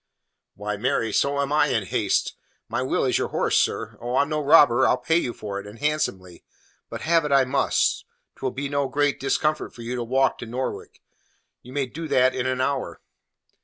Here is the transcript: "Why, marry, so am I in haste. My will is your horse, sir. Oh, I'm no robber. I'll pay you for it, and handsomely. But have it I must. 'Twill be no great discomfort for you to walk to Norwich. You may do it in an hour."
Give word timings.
"Why, 0.55 0.77
marry, 0.77 1.13
so 1.13 1.39
am 1.39 1.53
I 1.53 1.67
in 1.67 1.85
haste. 1.85 2.33
My 2.67 2.81
will 2.81 3.05
is 3.05 3.19
your 3.19 3.27
horse, 3.27 3.55
sir. 3.55 3.99
Oh, 4.01 4.15
I'm 4.15 4.29
no 4.29 4.39
robber. 4.41 4.87
I'll 4.87 4.97
pay 4.97 5.19
you 5.19 5.31
for 5.31 5.59
it, 5.59 5.67
and 5.67 5.77
handsomely. 5.77 6.43
But 6.89 7.01
have 7.01 7.23
it 7.23 7.31
I 7.31 7.45
must. 7.45 8.05
'Twill 8.35 8.49
be 8.49 8.67
no 8.67 8.87
great 8.87 9.19
discomfort 9.19 9.75
for 9.75 9.83
you 9.83 9.93
to 9.95 10.03
walk 10.03 10.39
to 10.39 10.47
Norwich. 10.47 10.99
You 11.61 11.73
may 11.73 11.85
do 11.85 12.05
it 12.05 12.33
in 12.33 12.47
an 12.47 12.61
hour." 12.61 12.99